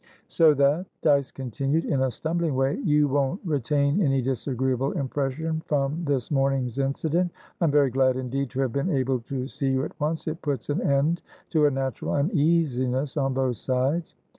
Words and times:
"So 0.27 0.55
that," 0.55 0.87
Dyce 1.03 1.29
continued, 1.31 1.85
in 1.85 2.01
a 2.01 2.09
stumbling 2.09 2.55
way, 2.55 2.79
"you 2.83 3.07
won't 3.07 3.39
retain 3.45 4.01
any 4.01 4.19
disagreeable 4.19 4.93
impression 4.93 5.61
from 5.67 6.03
this 6.05 6.31
morning's 6.31 6.79
incident? 6.79 7.31
I 7.61 7.65
am 7.65 7.69
very 7.71 7.91
glad 7.91 8.15
indeed 8.17 8.49
to 8.49 8.61
have 8.61 8.73
been 8.73 8.89
able 8.89 9.19
to 9.19 9.47
see 9.47 9.69
you 9.69 9.85
at 9.85 9.99
once. 10.01 10.27
It 10.27 10.41
puts 10.41 10.71
an 10.71 10.81
end 10.81 11.21
to 11.51 11.67
a 11.67 11.69
natural 11.69 12.15
uneasiness 12.15 13.15
on 13.15 13.35
both 13.35 13.57
sides." 13.57 14.15